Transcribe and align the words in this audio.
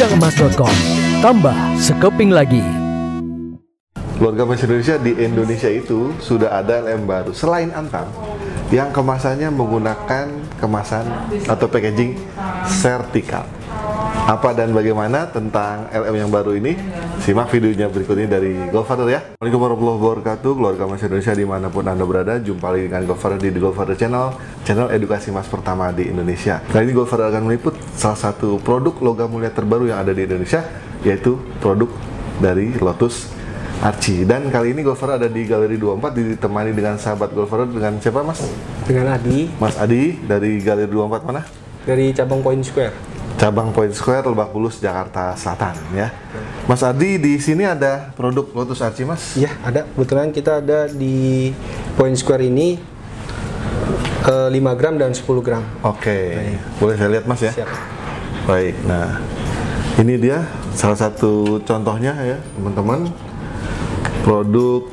Gudangemas.com. 0.00 0.74
Tambah 1.20 1.52
sekeping 1.76 2.32
lagi. 2.32 2.64
Keluarga 4.16 4.48
Mas 4.48 4.64
Indonesia 4.64 4.96
di 4.96 5.12
Indonesia 5.12 5.68
itu 5.68 6.16
sudah 6.24 6.56
ada 6.56 6.80
LM 6.80 7.04
baru 7.04 7.36
selain 7.36 7.68
Antam 7.68 8.08
yang 8.72 8.96
kemasannya 8.96 9.52
menggunakan 9.52 10.56
kemasan 10.56 11.04
atau 11.44 11.68
packaging 11.68 12.16
sertikal. 12.64 13.44
Apa 14.30 14.54
dan 14.54 14.70
bagaimana 14.70 15.26
tentang 15.26 15.90
LM 15.90 16.14
yang 16.14 16.30
baru 16.30 16.54
ini? 16.54 16.78
Simak 17.18 17.50
videonya 17.50 17.90
berikut 17.90 18.14
ini 18.14 18.30
dari 18.30 18.54
Godfather 18.70 19.10
ya. 19.10 19.34
Assalamualaikum 19.34 19.58
warahmatullahi 19.58 19.98
wabarakatuh, 20.06 20.50
keluarga 20.54 20.86
Mas 20.86 21.02
Indonesia 21.02 21.34
di 21.34 21.42
mana 21.42 21.66
pun 21.66 21.82
Anda 21.82 22.06
berada. 22.06 22.38
Jumpa 22.38 22.70
lagi 22.70 22.86
dengan 22.86 23.10
Godfather 23.10 23.42
di 23.42 23.50
The 23.50 23.58
Godfather 23.58 23.98
Channel, 23.98 24.26
channel 24.62 24.86
edukasi 24.94 25.34
mas 25.34 25.50
pertama 25.50 25.90
di 25.90 26.14
Indonesia. 26.14 26.62
Kali 26.62 26.86
ini 26.86 26.94
Godfather 26.94 27.26
akan 27.26 27.42
meliput 27.50 27.74
salah 27.98 28.14
satu 28.14 28.62
produk 28.62 28.94
logam 29.02 29.34
mulia 29.34 29.50
terbaru 29.50 29.90
yang 29.90 29.98
ada 29.98 30.14
di 30.14 30.22
Indonesia, 30.22 30.62
yaitu 31.02 31.34
produk 31.58 31.90
dari 32.38 32.70
Lotus 32.78 33.34
Archie. 33.82 34.22
Dan 34.30 34.46
kali 34.46 34.78
ini 34.78 34.86
Golfer 34.86 35.18
ada 35.18 35.26
di 35.26 35.42
Galeri 35.42 35.74
24 35.74 36.38
ditemani 36.38 36.70
dengan 36.70 37.02
sahabat 37.02 37.34
Golfer 37.34 37.66
dengan 37.66 37.98
siapa 37.98 38.22
Mas? 38.22 38.46
dengan 38.86 39.10
Adi 39.10 39.50
Mas 39.58 39.74
Adi 39.74 40.22
dari 40.22 40.62
Galeri 40.62 40.86
24 40.86 41.26
mana? 41.26 41.42
dari 41.84 42.12
cabang 42.12 42.44
Point 42.44 42.62
Square. 42.64 43.09
Cabang 43.40 43.72
Point 43.72 43.96
Square 43.96 44.28
Lebak 44.28 44.52
Bulus 44.52 44.84
Jakarta 44.84 45.32
Selatan 45.32 45.72
ya. 45.96 46.12
Mas 46.68 46.84
Adi 46.84 47.16
di 47.16 47.40
sini 47.40 47.64
ada 47.64 48.12
produk 48.12 48.44
Lotus 48.52 48.84
Archie 48.84 49.08
Mas. 49.08 49.32
Iya, 49.32 49.48
ada. 49.64 49.88
Kebetulan 49.96 50.28
kita 50.28 50.60
ada 50.60 50.92
di 50.92 51.48
Point 51.96 52.20
Square 52.20 52.44
ini 52.44 52.76
eh, 54.28 54.48
5 54.52 54.60
gram 54.76 55.00
dan 55.00 55.16
10 55.16 55.24
gram. 55.40 55.64
Oke, 55.80 56.36
boleh 56.76 57.00
saya 57.00 57.16
lihat 57.16 57.24
Mas 57.24 57.40
ya? 57.40 57.52
Siap. 57.56 57.70
Baik, 58.44 58.76
nah 58.84 59.24
ini 59.96 60.20
dia 60.20 60.44
salah 60.76 61.00
satu 61.00 61.64
contohnya 61.64 62.12
ya 62.20 62.36
teman-teman 62.60 63.08
produk 64.20 64.84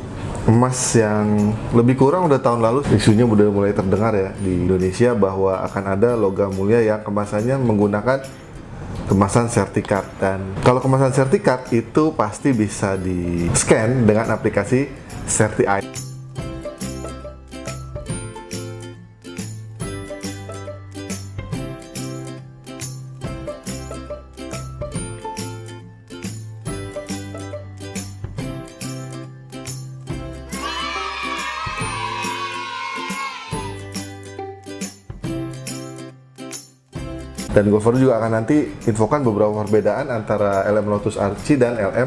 emas 0.47 0.79
yang 0.95 1.51
lebih 1.75 1.99
kurang 1.99 2.31
udah 2.31 2.39
tahun 2.39 2.63
lalu 2.63 2.79
isunya 2.95 3.27
udah 3.27 3.51
mulai 3.51 3.75
terdengar 3.75 4.15
ya 4.15 4.31
di 4.39 4.63
Indonesia 4.63 5.11
bahwa 5.11 5.59
akan 5.67 5.83
ada 5.91 6.15
logam 6.15 6.55
mulia 6.55 6.79
yang 6.79 7.03
kemasannya 7.03 7.59
menggunakan 7.59 8.23
kemasan 9.11 9.51
sertifikat 9.51 10.07
dan 10.19 10.55
kalau 10.63 10.79
kemasan 10.79 11.11
sertifikat 11.11 11.67
itu 11.75 12.15
pasti 12.15 12.55
bisa 12.55 12.95
di 12.95 13.51
scan 13.51 14.07
dengan 14.07 14.31
aplikasi 14.31 14.87
CertiEye. 15.27 16.06
Dan 37.57 37.73
Gopher 37.73 37.97
juga 37.97 38.21
akan 38.21 38.37
nanti 38.37 38.69
infokan 38.85 39.25
beberapa 39.25 39.49
perbedaan 39.65 40.13
antara 40.13 40.61
LM 40.69 40.93
Lotus 40.93 41.17
Archie 41.17 41.57
dan 41.57 41.73
LM 41.73 42.05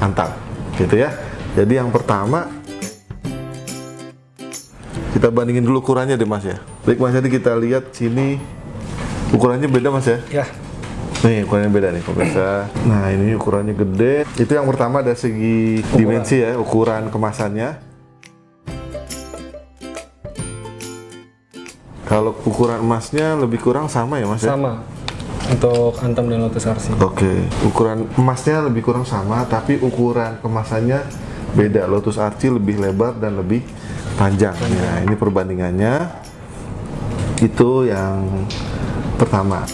Antam. 0.00 0.32
Gitu 0.80 0.96
ya. 0.96 1.12
Jadi 1.52 1.76
yang 1.76 1.92
pertama 1.92 2.48
kita 5.12 5.28
bandingin 5.28 5.60
dulu 5.60 5.84
ukurannya 5.84 6.16
deh 6.16 6.24
Mas 6.24 6.48
ya. 6.48 6.56
Baik 6.88 7.04
Mas 7.04 7.12
jadi 7.12 7.28
kita 7.28 7.52
lihat 7.60 7.92
sini 7.92 8.40
ukurannya 9.36 9.68
beda 9.68 9.92
Mas 9.92 10.08
ya. 10.08 10.18
Ya, 10.40 10.48
Nih 11.20 11.44
ukurannya 11.44 11.68
beda 11.68 11.88
nih 11.92 12.00
pemirsa. 12.08 12.72
Nah 12.88 13.12
ini 13.12 13.36
ukurannya 13.36 13.76
gede. 13.76 14.24
Itu 14.40 14.56
yang 14.56 14.64
pertama 14.64 15.04
dari 15.04 15.20
segi 15.20 15.84
dimensi 15.92 16.40
ya, 16.40 16.56
ukuran 16.56 17.12
kemasannya. 17.12 17.91
Kalau 22.12 22.36
ukuran 22.44 22.84
emasnya 22.84 23.40
lebih 23.40 23.56
kurang 23.64 23.88
sama 23.88 24.20
ya 24.20 24.28
mas 24.28 24.44
ya? 24.44 24.52
sama 24.52 24.84
untuk 25.48 25.96
Antam 26.04 26.28
dan 26.28 26.44
Lotus 26.44 26.68
RC. 26.68 27.00
Oke, 27.00 27.48
ukuran 27.64 28.04
emasnya 28.20 28.68
lebih 28.68 28.84
kurang 28.84 29.08
sama, 29.08 29.48
tapi 29.48 29.80
ukuran 29.80 30.36
kemasannya 30.44 31.08
beda. 31.56 31.88
Lotus 31.88 32.20
Archie 32.20 32.52
lebih 32.52 32.84
lebar 32.84 33.16
dan 33.16 33.40
lebih 33.40 33.64
panjang. 34.20 34.52
Nah, 34.52 35.08
ini 35.08 35.16
perbandingannya. 35.16 35.94
Itu 37.40 37.88
yang 37.88 38.44
pertama. 39.16 39.64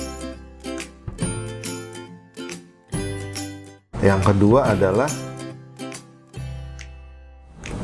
Yang 3.99 4.21
kedua 4.31 4.79
adalah 4.79 5.11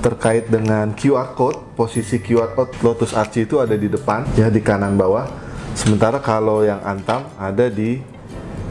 terkait 0.05 0.53
dengan 0.53 0.93
QR 0.93 1.33
code, 1.33 1.73
posisi 1.73 2.21
QR 2.21 2.53
code 2.53 2.77
Lotus 2.85 3.17
Archie 3.17 3.49
itu 3.49 3.57
ada 3.57 3.73
di 3.73 3.89
depan, 3.89 4.29
ya 4.37 4.53
di 4.53 4.61
kanan 4.61 5.01
bawah. 5.01 5.25
Sementara 5.73 6.21
kalau 6.21 6.61
yang 6.61 6.85
Antam 6.85 7.25
ada 7.41 7.73
di 7.73 8.05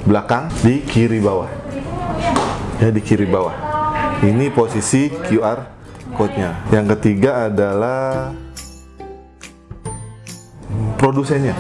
belakang, 0.06 0.54
di 0.62 0.86
kiri 0.86 1.18
bawah. 1.18 1.50
Ya 2.78 2.94
di 2.94 3.02
kiri 3.02 3.26
bawah. 3.26 3.58
Ini 4.22 4.54
posisi 4.54 5.10
QR 5.10 5.66
code-nya. 6.14 6.70
Yang 6.70 6.86
ketiga 6.96 7.50
adalah 7.50 8.30
produsennya. 11.02 11.58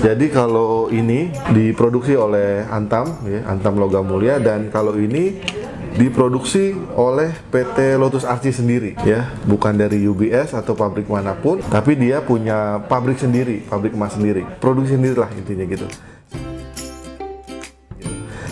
Jadi 0.00 0.32
kalau 0.32 0.88
ini 0.88 1.30
diproduksi 1.52 2.16
oleh 2.16 2.64
Antam, 2.66 3.22
ya, 3.28 3.44
Antam 3.44 3.76
Logam 3.76 4.08
Mulia, 4.08 4.40
dan 4.40 4.72
kalau 4.72 4.96
ini 4.96 5.38
diproduksi 5.96 6.76
oleh 6.92 7.32
PT 7.48 7.96
Lotus 7.96 8.28
Archie 8.28 8.52
sendiri, 8.52 8.92
ya, 9.02 9.32
bukan 9.48 9.72
dari 9.72 10.04
UBS 10.04 10.52
atau 10.52 10.76
pabrik 10.76 11.08
mana 11.08 11.32
pun, 11.32 11.60
tapi 11.72 11.96
dia 11.96 12.20
punya 12.20 12.84
pabrik 12.84 13.16
sendiri, 13.16 13.64
pabrik 13.64 13.96
emas 13.96 14.12
sendiri, 14.12 14.44
produksi 14.60 14.94
sendirilah 14.94 15.32
intinya 15.32 15.64
gitu. 15.64 15.88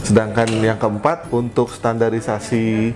Sedangkan 0.05 0.49
yang 0.61 0.77
keempat 0.77 1.33
untuk 1.33 1.73
standarisasi 1.73 2.93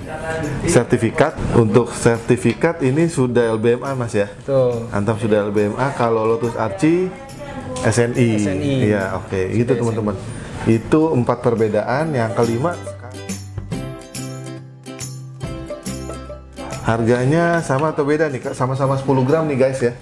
sertifikat, 0.68 1.36
untuk 1.56 1.88
sertifikat 1.96 2.84
ini 2.84 3.08
sudah 3.08 3.56
LBMA 3.56 3.96
mas 3.96 4.12
ya? 4.12 4.28
Tuh. 4.44 4.92
Antam 4.92 5.16
sudah 5.16 5.48
LBMA, 5.48 5.96
kalau 5.96 6.28
Lotus 6.28 6.52
Archie 6.52 7.08
SNI. 7.80 8.28
SNI. 8.42 8.72
Iya, 8.90 9.16
oke. 9.16 9.40
Gitu 9.54 9.72
teman-teman. 9.72 10.16
Itu 10.66 11.14
empat 11.14 11.38
perbedaan. 11.40 12.10
Yang 12.12 12.30
kelima 12.34 12.74
Harganya 16.88 17.60
sama 17.60 17.92
atau 17.92 18.00
beda 18.00 18.32
nih 18.32 18.40
Kak? 18.40 18.56
Sama-sama 18.56 18.96
10 18.96 19.28
gram 19.28 19.44
nih 19.44 19.60
guys 19.60 19.76
ya. 19.76 19.92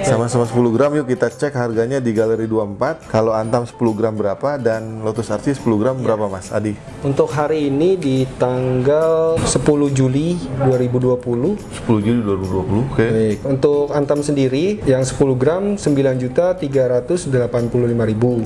Sama-sama 0.00 0.48
10 0.48 0.64
gram 0.72 0.88
yuk 0.96 1.04
kita 1.04 1.28
cek 1.28 1.52
harganya 1.52 2.00
di 2.00 2.16
Galeri 2.16 2.48
24. 2.48 3.04
Kalau 3.12 3.36
Antam 3.36 3.68
10 3.68 3.76
gram 3.92 4.16
berapa 4.16 4.56
dan 4.56 5.04
Lotus 5.04 5.28
Archie 5.28 5.52
10 5.52 5.76
gram 5.76 6.00
berapa 6.00 6.32
Mas 6.32 6.48
Adi? 6.48 6.72
Untuk 7.04 7.28
hari 7.36 7.68
ini 7.68 8.00
di 8.00 8.24
tanggal 8.40 9.36
10 9.44 9.92
Juli 9.92 10.40
2020. 10.56 11.84
10 11.84 12.00
Juli 12.00 12.20
2020. 12.24 12.80
Oke. 12.80 13.06
Baik, 13.12 13.38
untuk 13.44 13.92
Antam 13.92 14.24
sendiri 14.24 14.80
yang 14.88 15.04
10 15.04 15.36
gram 15.36 15.76
9 15.76 16.16
juta 16.16 16.56
385 16.56 18.08
ribu. 18.08 18.40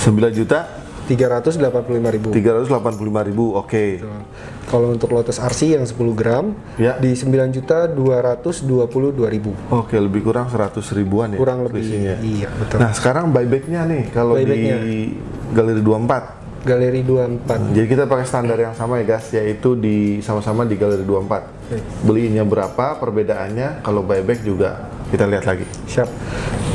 9 0.00 0.32
juta 0.32 0.85
385 1.06 2.14
ribu. 2.14 2.28
385 2.34 3.28
ribu. 3.30 3.44
Oke. 3.54 4.02
Kalau 4.66 4.90
untuk 4.90 5.14
Lotus 5.14 5.38
RC 5.38 5.78
yang 5.78 5.86
10 5.86 5.94
gram 6.18 6.50
Ya. 6.74 6.98
di 6.98 7.14
9 7.14 7.54
juta 7.54 7.86
222 7.86 9.30
ribu. 9.30 9.54
Oke, 9.70 9.94
lebih 9.94 10.26
kurang 10.26 10.50
100 10.50 10.90
ribuan 10.90 11.32
ya. 11.32 11.38
Kurang 11.38 11.62
lebih. 11.62 11.86
Iya, 12.18 12.50
betul. 12.50 12.82
Nah, 12.82 12.90
sekarang 12.90 13.30
buybacknya 13.30 13.86
nih 13.86 14.02
kalau 14.10 14.34
di 14.34 15.14
Galeri 15.54 15.82
24. 15.82 16.66
Galeri 16.66 17.06
24. 17.06 17.70
Jadi 17.70 17.86
kita 17.86 18.10
pakai 18.10 18.26
standar 18.26 18.58
yang 18.58 18.74
sama 18.74 18.98
ya 18.98 19.14
guys, 19.14 19.30
yaitu 19.30 19.78
di 19.78 20.18
sama-sama 20.18 20.66
di 20.66 20.74
Galeri 20.74 21.06
24. 21.06 21.46
Belinya 22.02 22.42
berapa, 22.42 22.98
perbedaannya, 22.98 23.86
kalau 23.86 24.02
buyback 24.02 24.42
juga 24.42 24.90
kita 25.14 25.30
lihat 25.30 25.46
lagi. 25.46 25.62
Siap. 25.86 26.10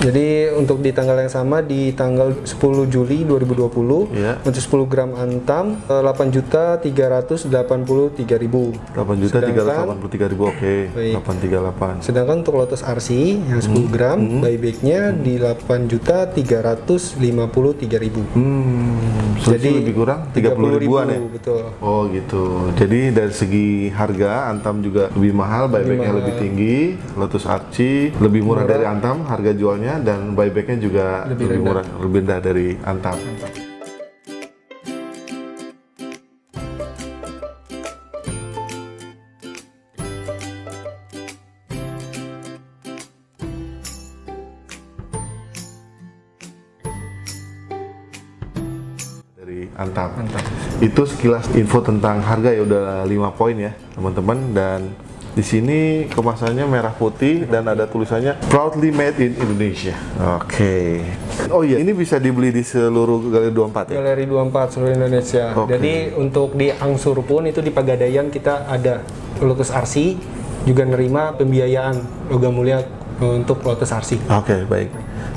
Jadi 0.02 0.50
untuk 0.52 0.82
di 0.82 0.90
tanggal 0.90 1.14
yang 1.16 1.30
sama 1.30 1.62
di 1.62 1.94
tanggal 1.94 2.34
10 2.42 2.58
Juli 2.90 3.22
2020 3.22 4.10
Iya. 4.10 4.42
untuk 4.42 4.58
10 4.58 4.90
gram 4.90 5.14
Antam 5.14 5.78
eh, 5.80 6.02
8 6.02 6.34
juta 6.34 6.82
383 6.82 8.34
ribu. 8.36 8.74
8 8.98 9.22
juta 9.22 9.38
Sedangkan- 9.38 9.94
383 9.94 10.26
ribu, 10.26 10.50
oke. 10.50 10.74
Baik. 10.92 11.14
838. 11.22 12.02
Sedangkan 12.02 12.42
untuk 12.42 12.58
Lotus 12.58 12.82
RC 12.82 13.10
yang 13.46 13.62
10 13.62 13.86
Hmm. 13.86 13.94
gram 13.94 14.18
buybacknya 14.42 15.14
di 15.14 15.38
8 15.38 15.86
juta 15.86 16.26
353 16.26 18.02
ribu. 18.02 18.26
Hmm, 18.34 19.38
jadi 19.38 19.86
lebih 19.86 19.94
kurang 19.96 20.34
30 20.34 20.82
ribuan 20.82 21.06
ya? 21.08 21.22
Betul. 21.22 21.62
Oh 21.78 22.10
gitu. 22.10 22.74
Jadi 22.74 23.14
dari 23.14 23.30
segi 23.32 23.68
harga 23.88 24.50
Antam 24.50 24.82
juga 24.82 25.14
lebih 25.14 25.34
mahal, 25.36 25.70
buybacknya 25.70 26.10
lebih 26.12 26.34
tinggi. 26.42 26.78
Lotus 27.14 27.46
Archie 27.46 28.10
lebih 28.18 28.42
murah, 28.42 28.66
dari 28.66 28.82
Antam 28.84 29.30
harga 29.30 29.54
jualnya 29.54 29.91
harganya 29.92 30.16
dan 30.16 30.32
buybacknya 30.32 30.78
juga 30.80 31.28
lebih, 31.28 31.48
lebih 31.52 31.60
murah, 31.60 31.86
lebih 32.00 32.20
rendah 32.24 32.40
dari 32.40 32.68
Antam. 32.88 33.20
Antam. 49.82 50.14
Itu 50.78 51.10
sekilas 51.10 51.50
info 51.58 51.82
tentang 51.82 52.22
harga 52.22 52.54
ya 52.54 52.62
udah 52.62 53.02
5 53.02 53.34
poin 53.34 53.58
ya, 53.58 53.74
teman-teman 53.98 54.38
dan 54.54 54.80
di 55.32 55.44
sini 55.48 56.12
kemasannya 56.12 56.68
merah 56.68 56.92
putih 56.92 57.48
dan 57.48 57.64
ada 57.72 57.88
tulisannya 57.88 58.36
proudly 58.52 58.92
made 58.92 59.16
in 59.24 59.32
Indonesia. 59.40 59.96
Oke. 60.40 61.00
Oh 61.48 61.64
iya, 61.64 61.80
ini 61.80 61.96
bisa 61.96 62.20
dibeli 62.20 62.52
di 62.52 62.64
seluruh 62.64 63.32
galeri 63.32 63.56
24 63.56 63.96
ya? 63.96 64.04
Galeri 64.04 64.26
24 64.28 64.74
seluruh 64.76 64.92
Indonesia. 64.92 65.46
Oke. 65.56 65.70
Jadi 65.72 65.94
untuk 66.20 66.60
di 66.60 66.68
Angsur 66.76 67.16
pun 67.24 67.48
itu 67.48 67.64
di 67.64 67.72
Pegadaian 67.72 68.28
kita 68.28 68.68
ada 68.68 69.04
Lotus 69.40 69.72
RC 69.72 70.20
juga 70.68 70.84
nerima 70.86 71.34
pembiayaan 71.34 72.28
logam 72.30 72.52
mulia 72.52 72.84
untuk 73.24 73.64
Lotus 73.64 73.90
RC. 73.94 74.28
Oke, 74.28 74.68
baik. 74.68 74.90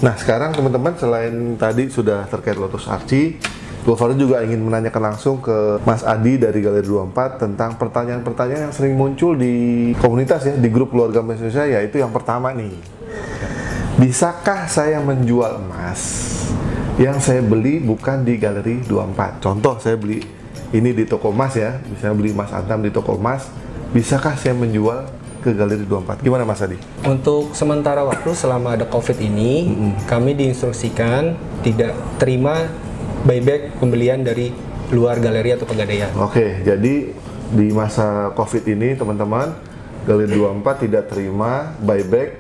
Nah, 0.03 0.19
sekarang 0.19 0.53
teman-teman 0.53 0.99
selain 0.99 1.55
tadi 1.55 1.87
sudah 1.89 2.27
terkait 2.27 2.59
Lotus 2.59 2.91
Archie, 2.91 3.39
Govaru 3.85 4.17
juga 4.17 4.41
ingin 4.41 4.65
menanyakan 4.65 5.13
langsung 5.13 5.45
ke 5.45 5.77
Mas 5.85 6.01
Adi 6.09 6.41
dari 6.41 6.65
Galeri 6.65 6.89
24 6.89 7.37
tentang 7.37 7.77
pertanyaan-pertanyaan 7.77 8.73
yang 8.73 8.73
sering 8.73 8.97
muncul 8.97 9.37
di 9.37 9.93
komunitas 10.01 10.49
ya, 10.49 10.57
di 10.57 10.73
grup 10.73 10.97
keluarga 10.97 11.21
Mas 11.21 11.37
Indonesia, 11.37 11.69
yaitu 11.69 12.01
yang 12.01 12.09
pertama 12.09 12.49
nih. 12.57 12.73
Bisakah 14.01 14.73
saya 14.73 15.05
menjual 15.05 15.61
emas 15.61 16.01
yang 16.97 17.21
saya 17.21 17.45
beli 17.45 17.77
bukan 17.77 18.25
di 18.25 18.41
Galeri 18.41 18.81
24? 18.89 19.45
Contoh, 19.45 19.77
saya 19.77 20.01
beli 20.01 20.25
ini 20.73 20.97
di 20.97 21.05
toko 21.05 21.29
emas 21.29 21.53
ya, 21.53 21.77
bisa 21.85 22.09
beli 22.17 22.33
emas 22.33 22.57
antam 22.57 22.81
di 22.81 22.89
toko 22.89 23.21
emas. 23.21 23.53
Bisakah 23.93 24.33
saya 24.41 24.57
menjual 24.57 25.05
ke 25.45 25.53
Galeri 25.53 25.85
24? 25.85 26.25
Gimana 26.25 26.49
Mas 26.49 26.65
Adi? 26.65 26.81
Untuk 27.05 27.53
sementara 27.53 28.01
waktu 28.01 28.33
selama 28.33 28.81
ada 28.81 28.89
COVID 28.89 29.21
ini, 29.21 29.77
kami 30.09 30.33
diinstruksikan 30.33 31.37
tidak 31.61 31.93
terima 32.17 32.65
buyback 33.25 33.81
pembelian 33.81 34.21
dari 34.21 34.53
luar 34.93 35.19
galeri 35.19 35.57
atau 35.57 35.65
pegadaian. 35.65 36.13
Oke, 36.21 36.61
jadi 36.61 37.11
di 37.51 37.67
masa 37.73 38.31
COVID 38.37 38.65
ini 38.69 38.95
teman-teman, 38.95 39.57
Galeri 40.05 40.37
24 40.37 40.85
tidak 40.85 41.09
terima 41.09 41.73
buyback 41.81 42.37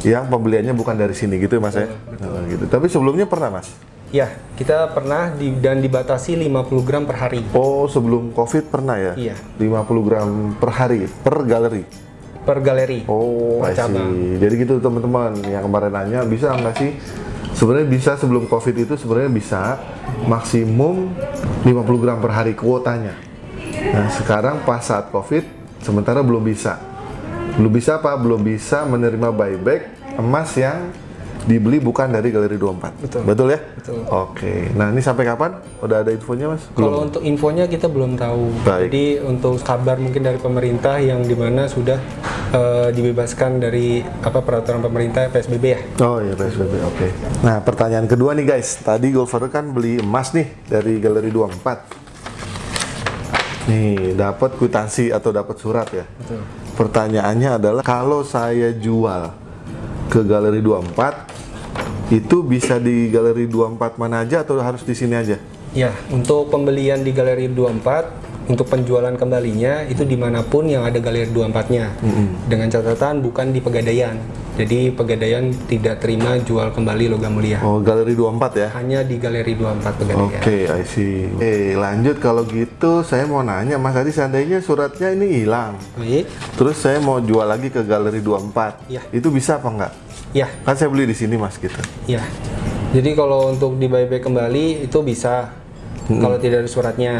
yang 0.00 0.26
pembeliannya 0.32 0.72
bukan 0.72 0.96
dari 0.96 1.12
sini 1.12 1.36
gitu 1.36 1.60
ya 1.60 1.62
Mas 1.62 1.76
ya? 1.76 1.86
Nah, 1.92 2.48
gitu. 2.48 2.64
Tapi 2.66 2.88
sebelumnya 2.88 3.28
pernah 3.28 3.52
Mas? 3.52 3.68
Ya, 4.12 4.28
kita 4.56 4.92
pernah 4.92 5.32
di, 5.32 5.52
dan 5.60 5.80
dibatasi 5.80 6.36
50 6.36 6.84
gram 6.84 7.04
per 7.08 7.16
hari 7.16 7.40
Oh, 7.56 7.88
sebelum 7.88 8.32
COVID 8.32 8.68
pernah 8.68 8.96
ya? 8.96 9.12
Iya. 9.16 9.36
50 9.60 10.08
gram 10.08 10.28
per 10.56 10.70
hari, 10.72 11.08
per 11.08 11.36
galeri? 11.44 11.84
per 12.42 12.58
galeri. 12.58 13.06
Oh, 13.06 13.62
Per 13.62 13.70
cabang. 13.70 14.10
Jadi 14.42 14.54
gitu 14.66 14.82
teman-teman, 14.82 15.30
yang 15.46 15.62
kemarin 15.62 15.92
nanya 15.94 16.20
bisa 16.26 16.50
nggak 16.50 16.74
sih? 16.74 16.90
Sebenarnya 17.62 17.86
bisa 17.86 18.18
sebelum 18.18 18.50
COVID 18.50 18.74
itu 18.74 18.98
sebenarnya 18.98 19.30
bisa 19.30 19.78
maksimum 20.26 21.14
50 21.62 22.02
gram 22.02 22.18
per 22.18 22.34
hari 22.34 22.58
kuotanya. 22.58 23.14
Nah 23.94 24.10
sekarang 24.10 24.66
pas 24.66 24.82
saat 24.82 25.14
COVID 25.14 25.46
sementara 25.78 26.26
belum 26.26 26.42
bisa. 26.42 26.82
Belum 27.54 27.70
bisa 27.70 28.02
apa? 28.02 28.18
Belum 28.18 28.42
bisa 28.42 28.82
menerima 28.82 29.30
buyback 29.30 29.94
emas 30.18 30.50
yang 30.58 30.90
dibeli 31.42 31.82
bukan 31.82 32.14
dari 32.14 32.30
Galeri 32.30 32.54
24. 32.54 33.26
Betul. 33.26 33.50
ya? 33.50 33.58
Betul. 33.58 34.06
Oke. 34.06 34.70
Nah 34.78 34.94
ini 34.94 35.02
sampai 35.02 35.26
kapan? 35.26 35.58
Udah 35.82 36.06
ada 36.06 36.10
infonya 36.14 36.54
mas? 36.54 36.62
Kalau 36.74 37.02
untuk 37.02 37.22
infonya 37.26 37.66
kita 37.66 37.90
belum 37.90 38.14
tahu. 38.14 38.62
Baik. 38.62 38.90
Jadi 38.90 39.04
untuk 39.26 39.58
kabar 39.62 39.98
mungkin 39.98 40.22
dari 40.22 40.38
pemerintah 40.38 41.02
yang 41.02 41.26
di 41.26 41.34
mana 41.34 41.66
sudah 41.66 41.98
eh, 42.54 42.88
dibebaskan 42.94 43.58
dari 43.58 44.02
apa 44.02 44.38
peraturan 44.42 44.82
pemerintah 44.82 45.26
PSBB 45.30 45.64
ya. 45.66 45.80
Oh 46.06 46.22
iya 46.22 46.34
PSBB, 46.38 46.74
oke. 46.86 47.06
Nah 47.42 47.58
pertanyaan 47.66 48.06
kedua 48.06 48.38
nih 48.38 48.46
guys, 48.46 48.78
tadi 48.82 49.10
Golfer 49.10 49.50
kan 49.50 49.74
beli 49.74 49.98
emas 49.98 50.30
nih 50.30 50.46
dari 50.70 51.02
Galeri 51.02 51.30
24. 51.34 52.02
Nih 53.62 54.18
dapat 54.18 54.58
kwitansi 54.58 55.14
atau 55.14 55.30
dapat 55.34 55.56
surat 55.58 55.86
ya. 55.90 56.06
Betul. 56.06 56.42
Pertanyaannya 56.72 57.60
adalah 57.60 57.82
kalau 57.84 58.24
saya 58.24 58.72
jual 58.74 59.41
ke 60.12 60.20
Galeri 60.20 60.60
24 60.60 62.12
itu 62.12 62.44
bisa 62.44 62.76
di 62.76 63.08
Galeri 63.08 63.48
24 63.48 63.96
mana 63.96 64.20
aja 64.20 64.44
atau 64.44 64.60
harus 64.60 64.84
di 64.84 64.92
sini 64.92 65.16
aja? 65.16 65.40
Ya, 65.72 65.88
untuk 66.12 66.52
pembelian 66.52 67.00
di 67.00 67.16
Galeri 67.16 67.48
24 67.48 68.31
untuk 68.48 68.66
penjualan 68.66 69.14
kembalinya 69.14 69.86
itu 69.86 70.02
di 70.02 70.18
mana 70.18 70.42
pun 70.42 70.66
yang 70.66 70.82
ada 70.82 70.98
Galeri 70.98 71.30
24-nya. 71.30 71.86
Dengan 72.46 72.68
catatan 72.68 73.22
bukan 73.22 73.50
di 73.50 73.60
Pegadaian. 73.60 74.16
Jadi 74.52 74.92
Pegadaian 74.92 75.48
tidak 75.64 76.04
terima 76.04 76.36
jual 76.36 76.68
kembali 76.70 77.08
logam 77.08 77.32
mulia. 77.32 77.62
Oh 77.64 77.80
Galeri 77.80 78.12
24 78.12 78.60
ya? 78.60 78.68
Hanya 78.76 79.00
di 79.00 79.16
Galeri 79.16 79.56
24 79.56 79.96
Pegadaian. 79.96 80.28
Oke, 80.28 80.56
I 80.68 80.82
see. 80.84 81.24
Eh, 81.40 81.72
lanjut 81.72 82.20
kalau 82.20 82.44
gitu 82.44 83.00
saya 83.00 83.24
mau 83.24 83.40
nanya 83.40 83.80
Mas 83.80 83.96
tadi 83.96 84.12
seandainya 84.12 84.60
suratnya 84.60 85.14
ini 85.14 85.40
hilang. 85.40 85.80
Baik. 85.96 86.28
Terus 86.58 86.76
saya 86.76 87.00
mau 87.00 87.16
jual 87.16 87.48
lagi 87.48 87.72
ke 87.72 87.80
Galeri 87.80 88.20
24. 88.20 88.92
Iya. 88.92 89.00
Itu 89.08 89.32
bisa 89.32 89.56
apa 89.56 89.68
enggak? 89.72 89.92
Ya, 90.32 90.48
Kan 90.64 90.76
saya 90.76 90.88
beli 90.88 91.04
di 91.04 91.16
sini 91.16 91.36
Mas 91.36 91.56
gitu. 91.56 91.76
ya. 92.04 92.20
Jadi 92.92 93.16
kalau 93.16 93.48
untuk 93.48 93.80
di 93.80 93.88
buyback 93.88 94.20
kembali 94.20 94.84
itu 94.84 95.00
bisa 95.00 95.48
kalau 96.04 96.36
tidak 96.36 96.62
ada 96.62 96.70
suratnya. 96.70 97.12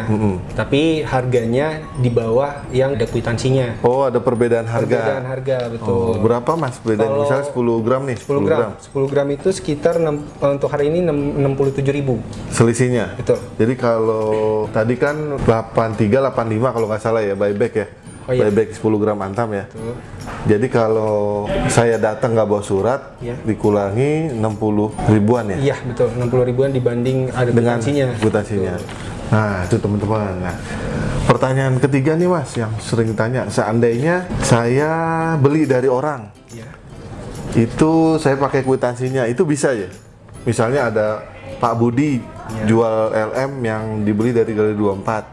Tapi 0.53 1.03
harganya 1.03 1.67
di 1.95 2.07
bawah 2.07 2.67
yang 2.69 2.93
ada 2.93 3.05
kwitansinya. 3.05 3.79
Oh, 3.81 4.03
ada 4.03 4.19
perbedaan 4.19 4.65
harga. 4.65 4.83
Perbedaan 4.85 5.25
harga 5.25 5.57
betul. 5.69 5.87
Oh, 5.89 6.15
berapa 6.17 6.51
Mas 6.53 6.77
perbedaan? 6.77 7.09
Kalau- 7.09 7.21
Misalnya 7.23 7.45
10 7.45 7.77
gram 7.79 8.01
nih, 8.03 8.17
10 8.17 8.41
gram. 8.41 8.69
10 8.77 9.07
gram 9.07 9.27
itu 9.29 9.49
sekitar 9.49 9.93
enam- 9.97 10.23
untuk 10.37 10.67
hari 10.67 10.87
ini 10.87 10.99
67.000. 11.01 12.19
Selisihnya. 12.49 13.15
Betul. 13.15 13.39
Jadi 13.55 13.73
kalau 13.75 14.27
tadi 14.69 14.95
kan 14.95 15.15
83 15.39 16.19
85 16.21 16.69
kalau 16.69 16.85
nggak 16.87 17.01
salah 17.01 17.21
ya 17.21 17.33
buyback 17.33 17.73
ya. 17.73 17.87
Oh, 18.23 18.31
iya. 18.31 18.47
Buyback 18.47 18.71
10 18.71 19.01
gram 19.03 19.19
antam 19.19 19.51
ya. 19.51 19.67
Betul. 19.67 19.95
Jadi 20.47 20.67
kalau 20.71 21.43
saya 21.67 21.99
datang 21.99 22.31
nggak 22.31 22.47
bawa 22.47 22.63
surat, 22.63 23.19
Iya. 23.19 23.35
dikurangi 23.43 24.31
60 24.31 24.95
ribuan 25.11 25.51
ya. 25.51 25.57
Iya, 25.59 25.75
betul. 25.83 26.07
60 26.15 26.43
ribuan 26.47 26.71
dibanding 26.71 27.27
ada 27.31 27.51
dengan 27.51 27.79
kwitansinya. 28.19 28.75
Nah, 29.27 29.65
itu 29.65 29.75
teman-teman. 29.75 30.39
Nah, 30.39 30.55
pertanyaan 31.25 31.75
ketiga 31.79 32.13
nih 32.13 32.29
Mas 32.29 32.53
yang 32.53 32.71
sering 32.79 33.11
ditanya, 33.11 33.49
seandainya 33.49 34.23
saya 34.39 34.91
beli 35.35 35.65
dari 35.65 35.91
orang, 35.91 36.29
Iya. 36.53 36.69
itu 37.57 38.15
saya 38.19 38.39
pakai 38.39 38.61
kwitansinya, 38.61 39.25
itu 39.25 39.43
bisa 39.43 39.73
ya? 39.73 39.89
Misalnya 40.43 40.91
ada 40.91 41.07
Pak 41.57 41.73
Budi 41.75 42.19
Iya. 42.19 42.63
jual 42.67 42.95
LM 43.09 43.51
yang 43.63 43.83
dibeli 44.03 44.31
dari 44.31 44.51
Galeri 44.51 44.75
24, 44.75 45.23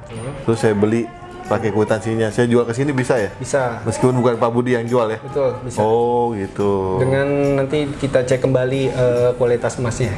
terus 0.47 0.59
saya 0.59 0.73
beli 0.73 1.05
pakai 1.50 1.75
kwitansinya, 1.75 2.30
saya 2.30 2.47
jual 2.47 2.62
ke 2.62 2.71
sini 2.71 2.95
bisa 2.95 3.19
ya? 3.19 3.35
Bisa. 3.35 3.83
Meskipun 3.83 4.23
bukan 4.23 4.38
Pak 4.38 4.50
Budi 4.54 4.78
yang 4.78 4.87
jual 4.87 5.11
ya? 5.11 5.19
Betul, 5.19 5.59
bisa. 5.66 5.83
Oh 5.83 6.30
gitu. 6.38 7.02
Dengan 7.02 7.59
nanti 7.59 7.90
kita 7.99 8.23
cek 8.23 8.38
kembali 8.47 8.83
eh, 8.95 9.30
kualitas 9.35 9.75
emasnya. 9.83 10.14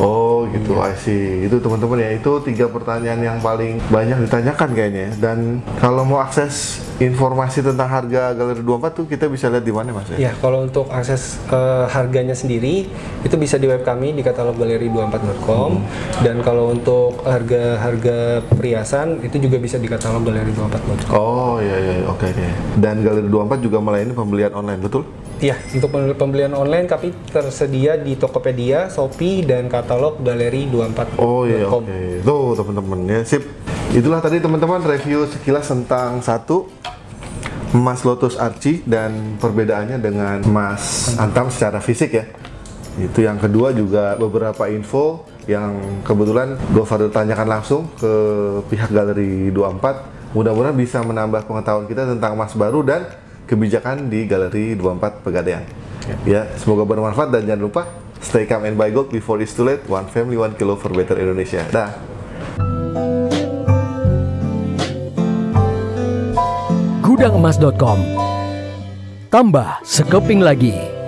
Oh 0.00 0.48
gitu, 0.48 0.80
I 0.80 0.96
see. 0.96 1.44
Itu 1.44 1.60
teman-teman 1.60 2.00
ya, 2.00 2.10
itu 2.16 2.32
tiga 2.40 2.72
pertanyaan 2.72 3.20
yang 3.20 3.38
paling 3.44 3.76
banyak 3.92 4.24
ditanyakan 4.24 4.68
kayaknya. 4.72 5.12
Dan 5.20 5.60
kalau 5.76 6.08
mau 6.08 6.24
akses 6.24 6.80
informasi 6.96 7.60
tentang 7.60 7.84
harga 7.84 8.32
Galeri 8.32 8.64
24 8.64 8.96
tuh 8.96 9.04
kita 9.04 9.28
bisa 9.28 9.52
lihat 9.52 9.60
di 9.60 9.72
mana 9.72 9.92
mas 9.92 10.08
ya? 10.08 10.30
Ya, 10.30 10.32
kalau 10.40 10.64
untuk 10.64 10.88
akses 10.88 11.36
eh, 11.52 11.84
harganya 11.92 12.32
sendiri 12.32 12.88
itu 13.20 13.34
bisa 13.36 13.60
di 13.60 13.68
web 13.68 13.84
kami 13.84 14.16
di 14.16 14.24
katalog 14.24 14.56
galeri24.com 14.56 15.70
dan 16.24 16.40
kalau 16.40 16.72
untuk 16.72 17.20
harga-harga 17.24 18.44
perhiasan 18.56 19.20
itu 19.20 19.36
juga 19.36 19.60
bisa 19.60 19.76
di 19.76 19.88
katalog 19.88 20.24
galeri24.com. 20.24 21.12
Oh 21.12 21.60
iya 21.60 21.76
iya 21.76 21.94
oke 22.08 22.24
oke. 22.24 22.48
Dan 22.80 23.04
Galeri 23.04 23.28
24 23.28 23.60
juga 23.60 23.78
melayani 23.84 24.16
pembelian 24.16 24.52
online 24.56 24.80
betul? 24.80 25.04
Iya, 25.40 25.56
untuk 25.72 25.88
pembeli- 25.88 26.16
pembelian 26.20 26.52
online 26.52 26.84
kami 26.84 27.16
tersedia 27.32 27.96
di 27.96 28.12
Tokopedia, 28.12 28.92
Shopee 28.92 29.40
dan 29.40 29.72
katalog 29.72 30.20
galeri24.com. 30.20 31.16
Oh 31.16 31.48
iya 31.48 31.64
oke. 31.64 32.20
Tuh 32.20 32.52
teman-teman 32.60 33.08
ya 33.08 33.20
sip. 33.24 33.48
Itulah 33.96 34.20
tadi 34.20 34.36
teman-teman 34.36 34.84
review 34.84 35.24
sekilas 35.24 35.64
tentang 35.72 36.20
satu 36.20 36.68
emas 37.72 38.04
Lotus 38.04 38.36
Archie 38.36 38.84
dan 38.84 39.40
perbedaannya 39.40 39.96
dengan 39.96 40.44
emas 40.44 41.16
Antam 41.16 41.48
secara 41.48 41.80
fisik 41.80 42.12
ya. 42.12 42.28
Itu 43.00 43.24
yang 43.24 43.40
kedua 43.40 43.72
juga 43.72 44.20
beberapa 44.20 44.68
info 44.68 45.24
yang 45.48 46.04
kebetulan 46.04 46.60
Gofar 46.76 47.08
tanyakan 47.08 47.48
langsung 47.48 47.88
ke 47.96 48.12
pihak 48.68 48.92
Galeri 48.92 49.48
24. 49.48 50.36
Mudah-mudahan 50.36 50.76
bisa 50.76 51.00
menambah 51.00 51.48
pengetahuan 51.48 51.88
kita 51.88 52.04
tentang 52.04 52.36
emas 52.36 52.52
baru 52.52 52.84
dan 52.84 53.08
kebijakan 53.50 54.06
di 54.06 54.30
Galeri 54.30 54.78
24 54.78 55.26
Pegadaian. 55.26 55.66
Ya, 56.22 56.46
semoga 56.54 56.86
bermanfaat 56.86 57.34
dan 57.34 57.42
jangan 57.50 57.62
lupa 57.66 57.82
stay 58.22 58.46
calm 58.46 58.62
and 58.62 58.78
buy 58.78 58.94
gold 58.94 59.10
before 59.10 59.42
it's 59.42 59.50
too 59.50 59.66
late. 59.66 59.82
One 59.90 60.06
family, 60.06 60.38
one 60.38 60.54
kilo 60.54 60.78
for 60.78 60.94
better 60.94 61.18
Indonesia. 61.18 61.66
Dah. 61.74 61.90
Gudangemas.com 67.02 67.98
Tambah 69.30 69.68
sekeping 69.82 70.42
lagi. 70.42 70.99